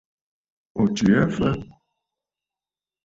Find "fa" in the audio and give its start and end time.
1.35-1.49